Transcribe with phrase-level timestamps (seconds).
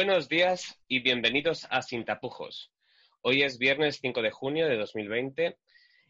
[0.00, 2.70] Buenos días y bienvenidos a Sin Tapujos.
[3.20, 5.58] Hoy es viernes 5 de junio de 2020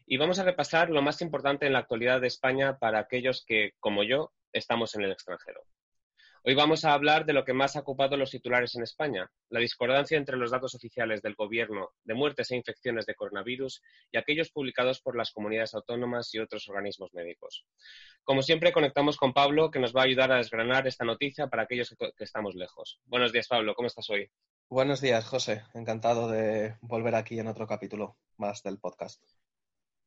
[0.05, 3.71] y vamos a repasar lo más importante en la actualidad de España para aquellos que,
[3.79, 5.63] como yo, estamos en el extranjero.
[6.45, 9.59] Hoy vamos a hablar de lo que más ha ocupado los titulares en España, la
[9.59, 14.49] discordancia entre los datos oficiales del Gobierno de muertes e infecciones de coronavirus y aquellos
[14.49, 17.65] publicados por las comunidades autónomas y otros organismos médicos.
[18.23, 21.63] Como siempre, conectamos con Pablo, que nos va a ayudar a desgranar esta noticia para
[21.63, 23.01] aquellos que, estamos lejos.
[23.05, 23.75] Buenos días, Pablo.
[23.75, 24.31] ¿Cómo estás hoy?
[24.69, 25.63] Buenos días, José.
[25.73, 29.21] Encantado de volver aquí en otro capítulo más del podcast.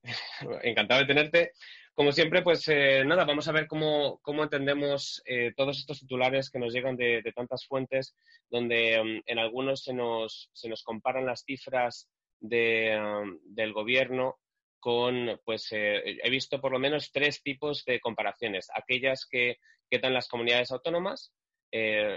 [0.62, 1.52] Encantado de tenerte.
[1.94, 6.48] Como siempre, pues eh, nada, vamos a ver cómo, cómo entendemos eh, todos estos titulares
[6.48, 8.14] que nos llegan de, de tantas fuentes,
[8.48, 12.08] donde um, en algunos se nos, se nos comparan las cifras
[12.40, 14.38] de, um, del gobierno
[14.80, 18.68] con, pues eh, he visto por lo menos tres tipos de comparaciones.
[18.74, 19.58] Aquellas que,
[20.00, 21.34] dan las comunidades autónomas,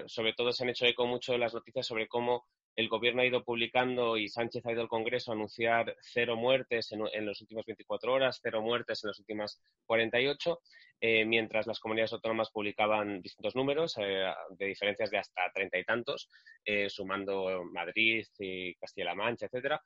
[0.06, 2.46] sobre todo se han hecho eco mucho las noticias sobre cómo
[2.76, 6.92] el gobierno ha ido publicando y Sánchez ha ido al Congreso a anunciar cero muertes
[6.92, 10.60] en, en los últimos 24 horas, cero muertes en las últimas 48,
[11.02, 15.84] eh, mientras las comunidades autónomas publicaban distintos números eh, de diferencias de hasta treinta y
[15.84, 16.30] tantos,
[16.64, 19.82] eh, sumando Madrid y Castilla-La Mancha, etcétera.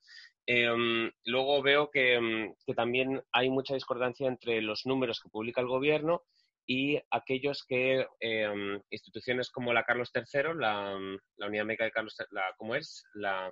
[0.46, 5.68] Em, luego veo que, que también hay mucha discordancia entre los números que publica el
[5.68, 6.24] gobierno
[6.72, 10.96] y aquellos que eh, instituciones como la Carlos III, la,
[11.38, 13.06] la Unidad Médica de Carlos la, ¿cómo es?
[13.16, 13.52] La,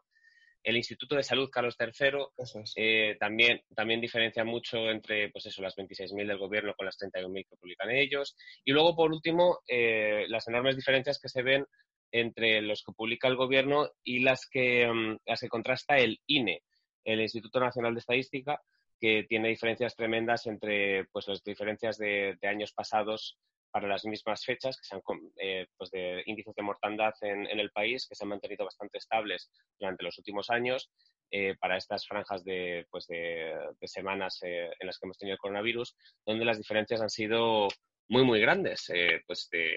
[0.62, 2.74] el Instituto de Salud Carlos III es.
[2.76, 7.48] eh, también, también diferencia mucho entre pues eso, las 26.000 del gobierno con las 31.000
[7.50, 8.36] que publican ellos.
[8.64, 11.66] Y luego, por último, eh, las enormes diferencias que se ven
[12.12, 16.62] entre los que publica el gobierno y las que, um, las que contrasta el INE,
[17.04, 18.62] el Instituto Nacional de Estadística,
[19.00, 23.38] que tiene diferencias tremendas entre pues, las diferencias de, de años pasados
[23.72, 25.02] para las mismas fechas, que se han,
[25.38, 28.98] eh, pues de índices de mortandad en, en, el país que se han mantenido bastante
[28.98, 30.90] estables durante los últimos años
[31.30, 35.34] eh, para estas franjas de, pues de, de semanas eh, en las que hemos tenido
[35.34, 37.68] el coronavirus, donde las diferencias han sido
[38.08, 38.90] muy, muy grandes.
[38.94, 39.76] Eh, pues, de,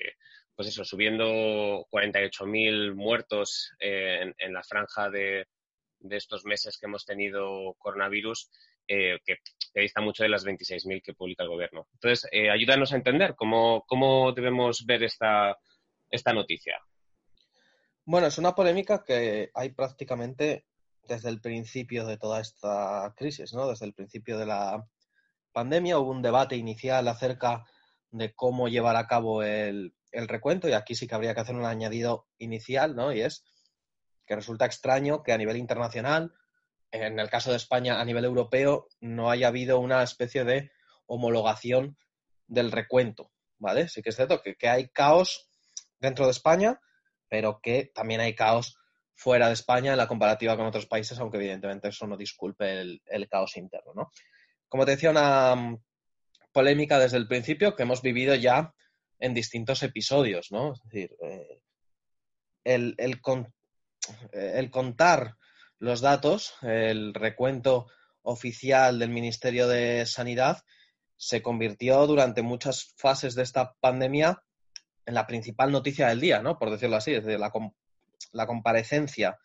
[0.54, 5.46] pues eso, subiendo 48.000 muertos en, en, la franja de,
[5.98, 8.48] de estos meses que hemos tenido coronavirus,
[8.92, 9.36] eh, que,
[9.72, 11.86] dista mucho de las 26.000 que publica el gobierno.
[11.92, 15.56] Entonces, eh, ayúdanos a entender cómo, cómo debemos ver esta,
[16.10, 16.76] esta noticia.
[18.04, 20.66] Bueno, es una polémica que hay prácticamente
[21.06, 23.68] desde el principio de toda esta crisis, ¿no?
[23.68, 24.84] Desde el principio de la
[25.52, 27.64] pandemia hubo un debate inicial acerca
[28.10, 31.54] de cómo llevar a cabo el, el recuento y aquí sí que habría que hacer
[31.54, 33.12] un añadido inicial, ¿no?
[33.12, 33.44] Y es
[34.26, 36.34] que resulta extraño que a nivel internacional
[36.92, 40.70] en el caso de España a nivel europeo no haya habido una especie de
[41.06, 41.96] homologación
[42.46, 43.88] del recuento, ¿vale?
[43.88, 45.50] Sí que es cierto que, que, hay caos
[45.98, 46.80] dentro de España,
[47.28, 48.76] pero que también hay caos
[49.20, 53.28] fuera de España en la comparativa con otros países, aunque evidentemente eso no disculpe el,
[53.28, 54.10] caos interno, ¿no?
[54.66, 55.78] Como te decía, una um,
[56.52, 58.72] polémica desde el principio que hemos vivido ya
[59.18, 60.72] en distintos episodios, ¿no?
[60.72, 61.60] Es decir, eh,
[63.20, 63.52] con,
[64.32, 65.36] el contar
[65.80, 67.86] los datos, el recuento
[68.22, 70.62] oficial del Ministerio de Sanidad
[71.16, 74.42] se convirtió durante muchas fases de esta pandemia
[75.06, 76.58] en la principal noticia del día, ¿no?
[76.58, 79.38] Por decirlo así, es la comparecencia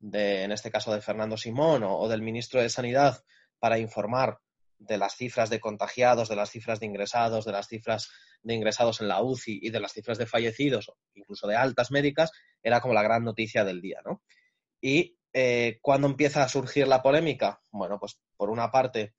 [0.00, 3.22] de, en este caso, de Fernando Simón o, o, del ministro de Sanidad
[3.60, 4.40] para informar
[4.78, 8.10] de las cifras de contagiados, de las cifras de ingresados, de las cifras
[8.42, 12.32] de ingresados en la UCI y de las cifras de fallecidos, incluso de altas médicas,
[12.62, 14.22] era como la gran noticia del día, ¿no?
[14.80, 17.60] Y eh, ¿Cuándo empieza a surgir la polémica?
[17.70, 19.14] Bueno, pues por una parte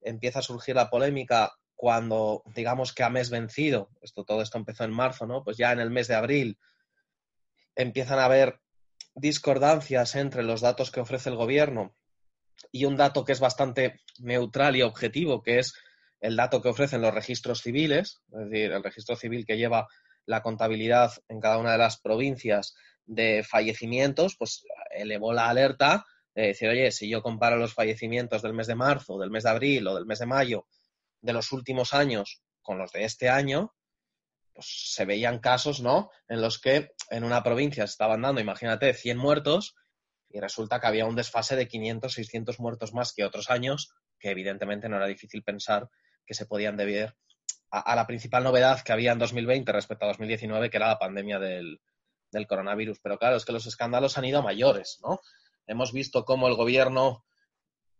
[0.00, 4.84] empieza a surgir la polémica cuando, digamos que a mes vencido, esto, todo esto empezó
[4.84, 5.44] en marzo, ¿no?
[5.44, 6.58] Pues ya en el mes de abril
[7.74, 8.60] empiezan a haber
[9.14, 11.94] discordancias entre los datos que ofrece el gobierno
[12.70, 15.74] y un dato que es bastante neutral y objetivo, que es
[16.20, 19.88] el dato que ofrecen los registros civiles, es decir, el registro civil que lleva
[20.26, 22.74] la contabilidad en cada una de las provincias
[23.10, 28.54] de fallecimientos, pues elevó la alerta de decir, oye, si yo comparo los fallecimientos del
[28.54, 30.66] mes de marzo, del mes de abril o del mes de mayo
[31.20, 33.74] de los últimos años con los de este año,
[34.54, 36.10] pues se veían casos, ¿no?
[36.28, 39.74] En los que en una provincia se estaban dando, imagínate, 100 muertos
[40.28, 44.30] y resulta que había un desfase de 500, 600 muertos más que otros años, que
[44.30, 45.88] evidentemente no era difícil pensar
[46.24, 47.16] que se podían deber
[47.72, 51.40] a, la principal novedad que había en 2020 respecto a 2019, que era la pandemia
[51.40, 51.80] del,
[52.30, 53.00] del coronavirus.
[53.00, 55.20] Pero claro, es que los escándalos han ido mayores, ¿no?
[55.66, 57.24] Hemos visto cómo el gobierno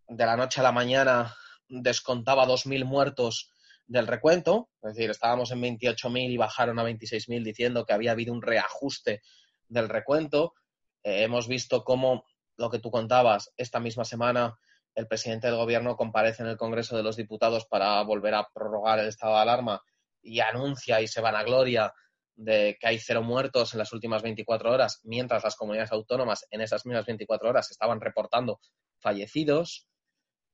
[0.08, 1.36] de la noche a la mañana
[1.68, 3.50] descontaba 2.000 muertos
[3.86, 8.32] del recuento, es decir, estábamos en 28.000 y bajaron a 26.000 diciendo que había habido
[8.32, 9.22] un reajuste
[9.68, 10.54] del recuento.
[11.02, 12.24] Eh, hemos visto cómo,
[12.56, 14.58] lo que tú contabas, esta misma semana
[14.94, 18.98] el presidente del gobierno comparece en el Congreso de los Diputados para volver a prorrogar
[18.98, 19.82] el estado de alarma
[20.22, 21.92] y anuncia y se van a gloria
[22.36, 26.60] de que hay cero muertos en las últimas 24 horas, mientras las comunidades autónomas en
[26.60, 28.60] esas mismas 24 horas estaban reportando
[28.98, 29.86] fallecidos.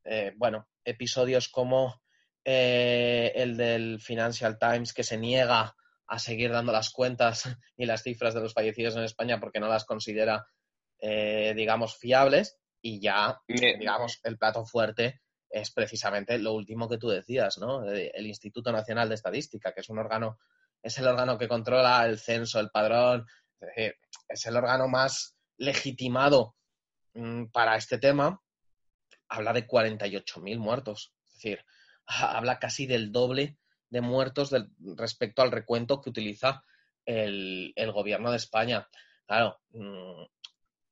[0.04, 2.02] Eh, bueno, episodios como
[2.44, 5.74] eh, el del Financial Times que se niega
[6.08, 7.44] a seguir dando las cuentas
[7.76, 10.46] y las cifras de los fallecidos en España porque no las considera,
[11.00, 12.58] eh, digamos, fiables.
[12.80, 15.20] Y ya, digamos, el plato fuerte
[15.50, 17.84] es precisamente lo último que tú decías, ¿no?
[17.84, 20.38] El Instituto Nacional de Estadística, que es un órgano,
[20.86, 23.26] es el órgano que controla el censo, el padrón,
[23.74, 26.54] es el órgano más legitimado
[27.14, 28.40] mm, para este tema,
[29.28, 31.12] habla de 48.000 muertos.
[31.26, 31.64] Es decir,
[32.06, 33.58] habla casi del doble
[33.90, 34.54] de muertos
[34.96, 36.62] respecto al recuento que utiliza
[37.04, 38.88] el, gobierno de España.
[39.26, 40.22] Claro, mm,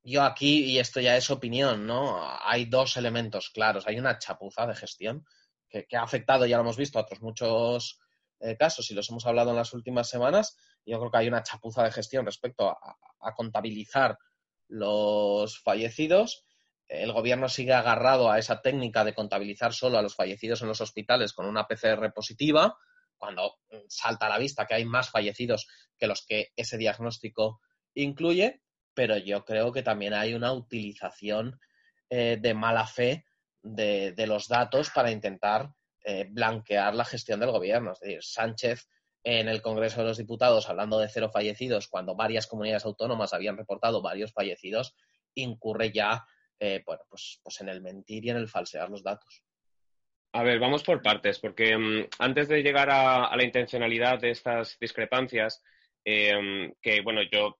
[0.03, 2.19] yo aquí, y esto ya es opinión, ¿no?
[2.41, 3.87] Hay dos elementos claros.
[3.87, 5.25] Hay una chapuza de gestión
[5.69, 8.01] que, ha afectado, ya lo hemos visto, a otros muchos
[8.39, 10.57] eh, casos y los hemos hablado en las últimas semanas.
[10.85, 14.17] Yo creo que hay una chapuza de gestión respecto a contabilizar
[14.67, 16.45] los fallecidos
[16.87, 20.81] el gobierno sigue agarrado a esa técnica de contabilizar solo a los fallecidos en los
[20.81, 22.77] hospitales con una PCR positiva,
[23.17, 23.55] cuando
[23.87, 25.67] salta a la vista que hay más fallecidos
[25.97, 27.61] que los que ese diagnóstico
[27.95, 28.61] incluye,
[28.93, 31.59] pero yo creo que también hay una utilización
[32.09, 33.25] eh, de mala fe
[33.63, 35.71] de, los datos para intentar
[36.05, 37.91] eh, blanquear la gestión del gobierno.
[37.91, 38.87] Es decir, Sánchez
[39.23, 43.57] en el Congreso de los Diputados hablando de cero fallecidos cuando varias comunidades autónomas habían
[43.57, 44.95] reportado varios fallecidos,
[45.33, 46.23] incurre ya
[46.59, 49.43] eh, bueno, pues, pues en el mentir y en el falsear los datos.
[50.33, 54.77] A ver, vamos por partes, porque mm, antes de llegar a, la intencionalidad de estas
[54.79, 55.61] discrepancias,
[56.03, 57.57] em, que bueno, yo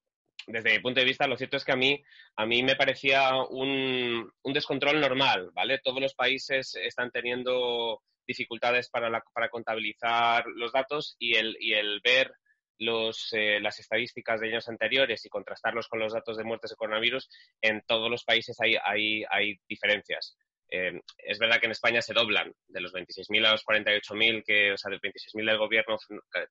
[0.48, 2.04] desde mi punto de vista, lo cierto es que a mí,
[2.36, 5.80] a mí me parecía un, descontrol normal, ¿vale?
[5.80, 12.02] Todos los países están teniendo dificultades para, para contabilizar los datos y el, y el
[12.04, 12.32] ver
[12.78, 16.76] los, eh, las estadísticas de años anteriores y contrastarlos con los datos de muertes de
[16.76, 17.30] coronavirus,
[17.62, 20.38] en todos los países hay, hay, hay diferencias.
[20.70, 24.72] Eh, es verdad que en España se doblan de los 26.000 a los 48.000, que,
[24.74, 25.98] o sea, de 26.000 del gobierno,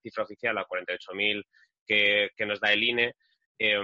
[0.01, 1.43] cifra oficial, a 48.000
[1.85, 3.15] que, que nos da el INE,
[3.59, 3.77] eh,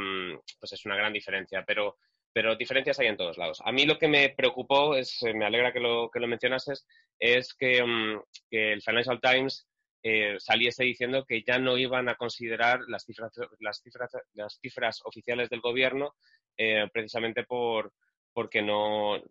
[0.60, 1.64] pues es una gran diferencia.
[1.66, 1.98] Pero,
[2.34, 3.62] pero diferencias hay en todos lados.
[3.66, 6.86] A mí lo que me preocupó, es, me alegra que lo, que lo mencionases,
[7.20, 9.68] es que, mm, que el Financial Times
[10.04, 15.02] eh, saliese diciendo que ya no iban a considerar las cifras, las cifras, las cifras
[15.06, 16.16] oficiales del gobierno
[16.58, 17.94] eh, precisamente por,
[18.34, 19.22] porque no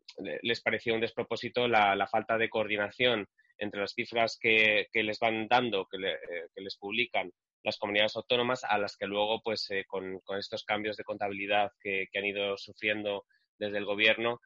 [0.43, 3.27] les parecía un despropósito la, falta de coordinación
[3.59, 8.79] entre las cifras que, les van dando, eh, que, les publican las comunidades autónomas, a
[8.79, 13.25] las que luego, pues, con, estos cambios de contabilidad que, han ido sufriendo
[13.59, 14.41] desde el gobierno,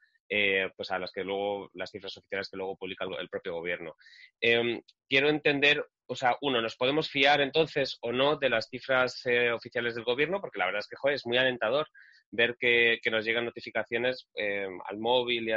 [0.77, 3.95] pues a las que luego las cifras oficiales que luego publica el propio gobierno.
[4.41, 9.25] Em, quiero entender o sea, uno, ¿nos podemos fiar entonces o no de las cifras
[9.27, 10.41] eh, oficiales del gobierno?
[10.41, 11.89] Porque la verdad es que, joder, es muy alentador
[12.31, 15.49] ver que, nos llegan notificaciones eh, al móvil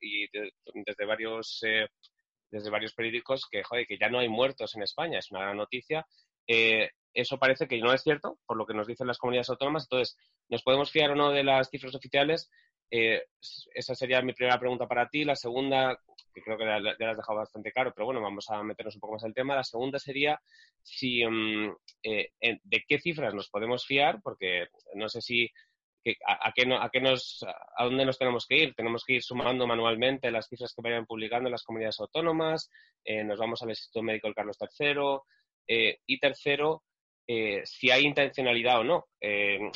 [0.00, 1.86] y, desde varios eh,
[2.50, 5.18] desde varios periódicos que, joder, que ya no hay muertos en España.
[5.18, 6.04] Es una gran noticia.
[7.14, 9.84] Eso parece que no es cierto, por lo que nos dicen las comunidades autónomas.
[9.84, 10.16] Entonces,
[10.48, 12.50] ¿nos podemos fiar o no de las cifras oficiales?
[12.92, 15.24] esa sería mi primera pregunta para ti.
[15.24, 15.96] La segunda,
[16.34, 19.00] que creo que ya lo has dejado bastante claro, pero bueno, vamos a meternos un
[19.00, 19.54] poco más en el tema.
[19.54, 20.40] La segunda sería
[20.82, 25.48] si mm, eh, de qué cifras nos podemos fiar, porque no sé si
[26.26, 27.44] a, qué a, qué nos,
[27.76, 28.74] a dónde nos tenemos que ir.
[28.74, 32.70] Tenemos que ir sumando manualmente las cifras que vayan publicando las comunidades autónomas,
[33.04, 35.18] eh, nos vamos al Instituto Médico del Carlos III,
[35.66, 36.82] eh, y tercero,
[37.64, 39.08] si hay intencionalidad o no.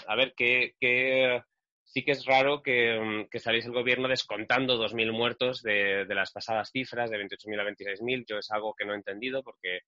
[0.06, 1.40] a ver, ¿qué, qué,
[1.94, 6.70] sí que es raro que, mm, que el gobierno descontando 2.000 muertos de, las pasadas
[6.72, 8.24] cifras, de 28.000 a 26.000.
[8.26, 9.80] Yo es algo que no he entendido porque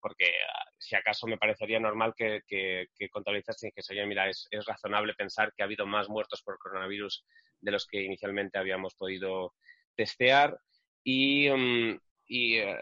[0.00, 4.28] porque ah, si acaso me parecería normal que, que, que contabilizasen que se oye, mira,
[4.28, 7.24] es, es, razonable pensar que ha habido más muertos por coronavirus
[7.60, 9.54] de los que inicialmente habíamos podido
[9.94, 10.58] testear
[11.04, 12.74] y, um, y, uh,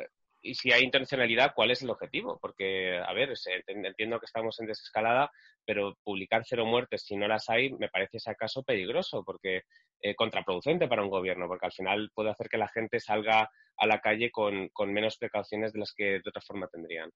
[0.42, 2.38] y, si hay intencionalidad, ¿cuál es el objetivo?
[2.40, 3.34] Porque, a ver,
[3.66, 5.30] entiendo que estamos en desescalada,
[5.64, 9.62] pero publicar cero muertes si no las hay me parece si acaso peligroso, porque
[10.02, 13.86] eh, contraproducente para un gobierno, porque al final puede hacer que la gente salga a
[13.86, 17.10] la calle con, menos precauciones de las que de otra forma tendrían.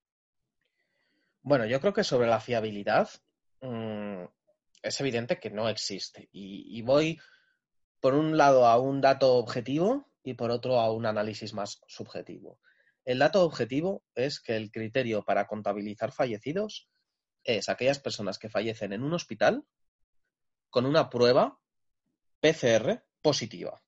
[1.42, 3.08] Bueno, yo creo que sobre la fiabilidad
[3.60, 4.24] mmm,
[4.82, 6.28] es evidente que no existe.
[6.30, 7.18] Y, voy,
[8.00, 12.58] por un lado, a un dato objetivo y por otro a un análisis más subjetivo.
[13.04, 16.88] El dato objetivo es que el criterio para contabilizar fallecidos
[17.42, 19.64] es aquellas personas que fallecen en un hospital
[20.70, 21.58] con una prueba
[22.40, 23.82] PCR positiva.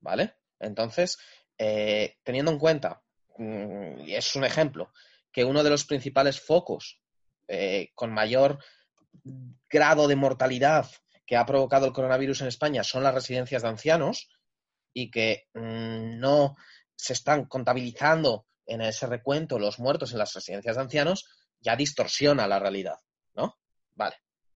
[0.00, 0.34] ¿Vale?
[0.58, 1.18] Entonces,
[1.58, 3.02] eh, teniendo en cuenta,
[3.36, 4.92] mm, y es un ejemplo,
[5.30, 7.00] que uno de los principales focos
[7.48, 8.58] eh, con mayor
[9.68, 10.90] grado de mortalidad
[11.26, 14.28] que ha provocado el coronavirus en España son las residencias de ancianos
[14.92, 16.56] y que mmm, no
[16.96, 21.26] se están contabilizando en ese recuento los muertos en las residencias de ancianos,
[21.60, 22.96] ya distorsiona la realidad,
[23.34, 23.58] ¿no?
[23.94, 24.16] Vale,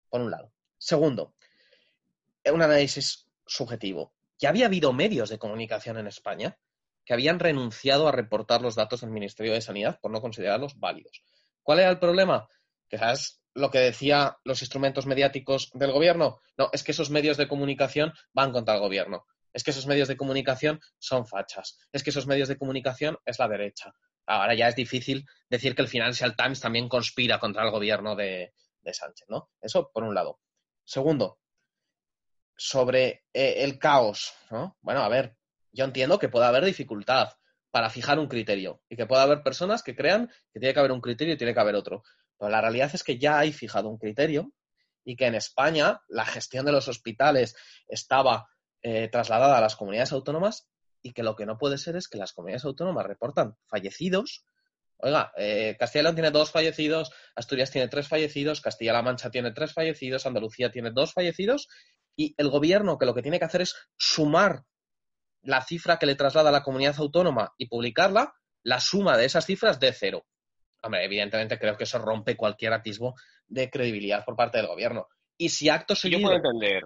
[0.09, 0.53] por un lado.
[0.79, 1.35] Segundo,
[2.45, 4.15] un análisis subjetivo.
[4.39, 6.59] Ya había habido medios de comunicación en España
[7.05, 11.23] que habían renunciado a reportar los datos del Ministerio de Sanidad por no considerarlos válidos.
[11.63, 12.49] ¿Cuál era el problema?
[12.91, 16.41] Sabes lo que decía los instrumentos mediáticos del gobierno.
[16.57, 19.27] No, es que esos medios de comunicación van contra el gobierno.
[19.53, 21.79] Es que esos medios de comunicación son fachas.
[21.93, 23.93] Es que esos medios de comunicación es la derecha.
[24.27, 28.55] Ahora ya es difícil decir que el Financial Times también conspira contra el gobierno de,
[28.81, 29.51] de Sánchez, ¿no?
[29.61, 30.41] Eso por un lado.
[30.85, 31.39] Segundo,
[32.57, 34.77] sobre eh, el caos, ¿no?
[34.81, 35.37] Bueno, a ver,
[35.73, 37.31] yo entiendo que pueda haber dificultad
[37.71, 40.93] para fijar un criterio y que pueda haber personas que crean que tiene que haber
[40.93, 42.03] un criterio y tiene que haber otro.
[42.39, 44.53] Pero la realidad es que ya hay fijado un criterio
[45.05, 47.57] y que en España la gestión de los hospitales
[47.89, 48.49] estaba
[48.83, 50.69] eh, trasladada a las comunidades autónomas
[51.03, 54.45] y que lo que no puede ser es que las comunidades autónomas reportan fallecidos.
[54.99, 59.51] Oiga, eh, Castilla y León tiene dos fallecidos, Asturias tiene tres fallecidos, Castilla-La Mancha tiene
[59.53, 61.69] tres fallecidos, Andalucía tiene dos fallecidos
[62.17, 64.65] y el gobierno que lo que tiene que hacer es sumar
[65.43, 69.45] la cifra que le traslada a la comunidad autónoma y publicarla, la suma de esas
[69.45, 70.27] cifras de cero.
[70.83, 73.15] Hombre, evidentemente creo que eso rompe cualquier atisbo
[73.47, 75.09] de credibilidad por parte del gobierno.
[75.37, 76.21] Y si acto seguido...
[76.21, 76.83] Yo puedo entender.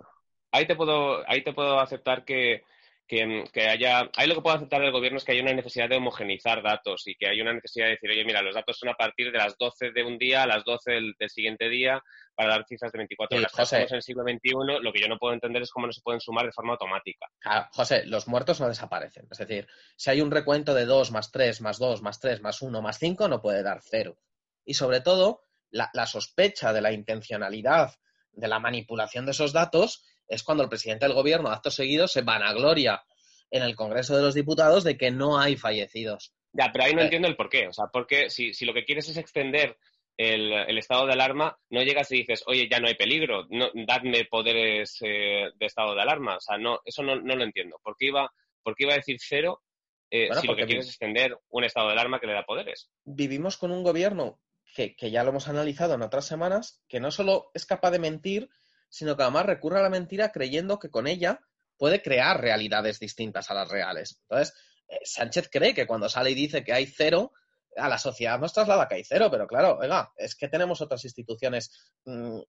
[0.57, 2.65] Ahí te puedo, ahí te puedo aceptar que,
[3.07, 4.11] que, que, haya...
[4.17, 7.07] Ahí lo que puedo aceptar del gobierno es que hay una necesidad de homogenizar datos
[7.07, 9.37] y que hay una necesidad de decir, oye, mira, los datos son a partir de
[9.37, 12.03] las 12 de un día a las 12 del, del siguiente día
[12.35, 13.53] para dar cifras de 24 horas.
[13.53, 15.87] Sí, José, Estamos en el siglo XXI, lo que yo no puedo entender es cómo
[15.87, 17.27] no se pueden sumar de forma automática.
[17.39, 19.29] Claro, José, los muertos no desaparecen.
[19.31, 22.63] Es decir, si hay un recuento de 2 más 3 más 2 más 3 más
[22.63, 24.17] 1 más 5, no puede dar cero.
[24.65, 27.95] Y sobre todo, la, la sospecha de la intencionalidad
[28.33, 32.23] de la manipulación de esos datos es cuando el presidente del gobierno, acto seguido, se
[32.23, 33.03] vanagloria
[33.51, 36.33] en el Congreso de los Diputados de que no hay fallecidos.
[36.53, 37.05] Ya, pero ahí no eh.
[37.05, 37.69] entiendo el por qué.
[37.69, 39.77] O sea, porque si, si lo que quieres es extender
[40.17, 43.71] el, el, estado de alarma, no llegas y dices, oye, ya no hay peligro, no,
[43.87, 46.37] dadme poderes eh, de estado de alarma.
[46.37, 47.79] O sea, no, eso no, no lo entiendo.
[47.83, 49.63] ¿Por qué iba, por qué iba a decir cero
[50.11, 52.45] eh, bueno, si lo que quieres es extender un estado de alarma que le da
[52.45, 52.91] poderes?
[53.05, 54.41] Vivimos con un gobierno
[54.75, 57.99] que, que ya lo hemos analizado en otras semanas, que no solo es capaz de
[57.99, 58.49] mentir,
[58.89, 61.41] sino que además recurre a la mentira creyendo que con ella
[61.77, 64.21] puede crear realidades distintas a las reales.
[64.23, 64.55] Entonces,
[64.89, 67.33] eh, Sánchez cree que cuando sale y dice que hay cero,
[67.77, 71.05] a la sociedad nos traslada que hay cero, pero claro, oiga, es que tenemos otras
[71.05, 71.71] instituciones
[72.05, 72.41] mmm,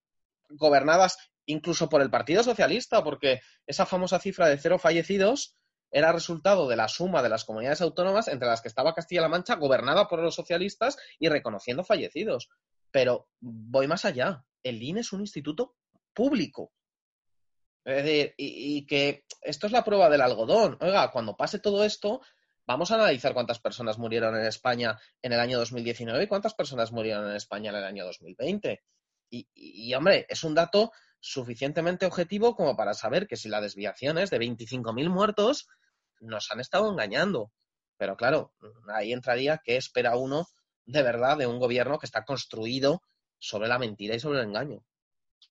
[0.48, 5.56] gobernadas incluso por el Partido Socialista, porque esa famosa cifra de cero fallecidos
[5.90, 9.56] era resultado de la suma de las comunidades autónomas entre las que estaba Castilla-La Mancha,
[9.56, 12.50] gobernada por los socialistas y reconociendo fallecidos.
[12.90, 14.44] Pero voy más allá.
[14.62, 15.76] El INE es un instituto
[16.18, 16.72] público.
[17.84, 20.76] Es decir, y, que esto es la prueba del algodón.
[20.80, 22.20] Oiga, cuando pase todo esto,
[22.66, 26.90] vamos a analizar cuántas personas murieron en España en el año 2019 y cuántas personas
[26.90, 28.82] murieron en España en el año 2020.
[29.30, 33.60] Y, y, y hombre, es un dato suficientemente objetivo como para saber que si la
[33.60, 35.68] desviación es de 25.000 muertos,
[36.18, 37.52] nos han estado engañando.
[37.96, 38.52] Pero claro,
[38.92, 40.48] ahí entraría qué espera uno
[40.84, 43.02] de verdad de un gobierno que está construido
[43.38, 44.84] sobre la mentira y sobre el engaño.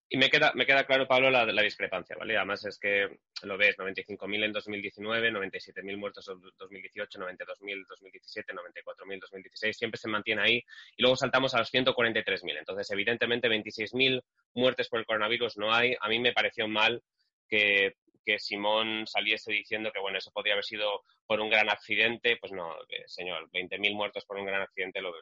[0.09, 2.37] Y me queda, me queda claro, Pablo, la, discrepancia, ¿vale?
[2.37, 9.19] Además es que lo ves, 95.000 en 2019, 97.000 muertos en 2018, 92.000 2017, 94.000
[9.19, 10.63] 2016, siempre se mantiene ahí
[10.95, 12.57] y luego saltamos a los 143.000.
[12.57, 14.23] Entonces, evidentemente, 26.000
[14.53, 15.93] muertes por el coronavirus no hay.
[15.99, 17.03] A mí me pareció mal
[17.49, 17.95] que,
[18.27, 22.35] que Simón saliese diciendo que, bueno, eso podría haber sido por un gran accidente.
[22.35, 25.13] Pues no, eh, señor, 20.000 muertos por un gran accidente lo,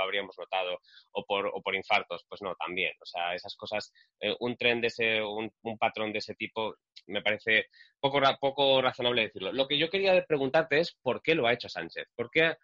[0.00, 0.78] habríamos notado,
[1.10, 2.92] o por, infartos, pues no, también.
[3.02, 6.76] O sea, esas cosas, eh, un tren de ese, un, patrón de ese tipo,
[7.08, 7.66] me parece
[7.98, 9.52] poco, razonable decirlo.
[9.52, 12.06] Lo que yo quería preguntarte es por qué lo ha hecho Sánchez.
[12.14, 12.54] ¿Por qué?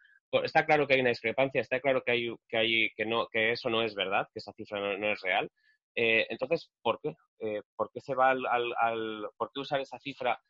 [0.45, 4.29] Está claro que hay una discrepancia, está claro que, hay, que eso no es verdad,
[4.33, 5.51] que esa cifra no, es real.
[5.95, 7.17] Eh, entonces, ¿por qué?
[7.77, 10.41] ¿Por qué se va al, al, ¿Por qué usar esa cifra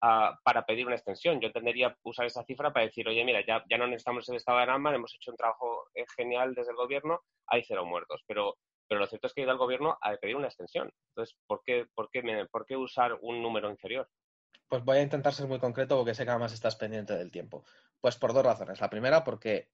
[0.00, 1.40] para pedir una extensión.
[1.40, 4.64] Yo entendería usar esa cifra para decir, oye, mira, ya, no necesitamos el estado de
[4.64, 8.22] alarma, hemos hecho un trabajo eh, genial desde el gobierno, hay cero muertos.
[8.26, 10.90] Pero, pero lo cierto es que ha ido al gobierno a pedir una extensión.
[11.10, 14.08] Entonces, ¿por qué, qué, por qué usar un número inferior?
[14.68, 17.64] Pues voy a intentar ser muy concreto porque sé que además estás pendiente del tiempo.
[18.00, 18.80] Pues por dos razones.
[18.80, 19.70] La primera, porque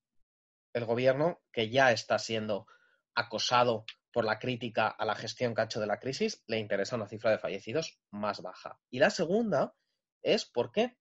[0.72, 2.66] el gobierno, que ya está siendo
[3.14, 7.32] acosado por la crítica a la gestión cacho de la crisis, le interesa una cifra
[7.32, 8.78] de fallecidos más baja.
[8.88, 9.74] Y la segunda,
[10.22, 10.96] es porque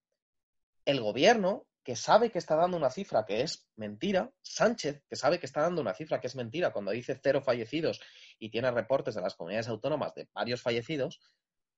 [0.84, 5.38] el gobierno, que sabe que está dando una cifra que es mentira, Sánchez, que sabe
[5.38, 8.00] que está dando una cifra que es mentira cuando dice cero fallecidos
[8.38, 11.20] y tiene reportes de las comunidades autónomas de varios fallecidos,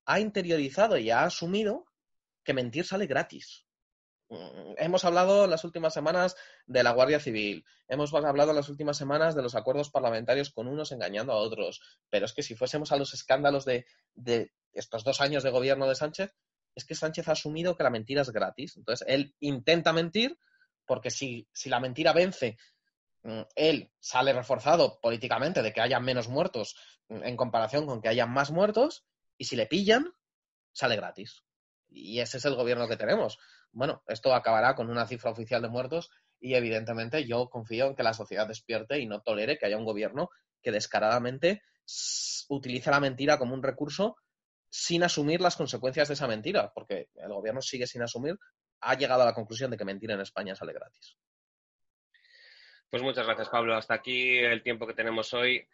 [0.06, 1.84] ha interiorizado y ha asumido
[2.44, 3.65] que mentir sale gratis.
[4.28, 8.68] Mm, hemos hablado en las últimas semanas de la Guardia Civil, hemos hablado en las
[8.68, 11.80] últimas semanas de los acuerdos parlamentarios con unos engañando a otros,
[12.10, 13.86] pero es que si fuésemos a los escándalos de,
[14.72, 16.34] estos dos años de gobierno de Sánchez,
[16.74, 18.76] es que Sánchez ha asumido que la mentira es gratis.
[18.76, 20.38] Entonces, él intenta mentir
[20.84, 22.58] porque si, si la mentira vence,
[23.22, 26.76] mm, él sale reforzado políticamente de que haya menos muertos
[27.08, 29.06] mm, en comparación con que haya más muertos,
[29.38, 30.12] y si le pillan,
[30.72, 31.44] sale gratis.
[31.88, 33.38] Y ese es el gobierno que tenemos.
[33.76, 38.02] Bueno, esto acabará con una cifra oficial de muertos y evidentemente yo confío en que
[38.02, 40.30] la sociedad despierte y no tolere que haya un gobierno
[40.62, 41.62] que descaradamente
[42.48, 44.16] utilice la mentira como un recurso
[44.70, 48.38] sin asumir las consecuencias de esa mentira, porque el gobierno sigue sin asumir,
[48.80, 51.18] ha llegado a la conclusión de que mentir en España sale gratis.
[52.88, 53.76] Pues muchas gracias, Pablo.
[53.76, 55.68] Hasta aquí el tiempo que tenemos hoy.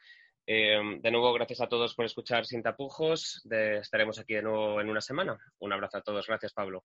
[0.45, 3.47] Eh, de nuevo, gracias a todos por escuchar Sin Tapujos.
[3.49, 5.39] estaremos aquí de nuevo en una semana.
[5.61, 6.27] Un abrazo a todos.
[6.27, 6.85] Gracias, Pablo.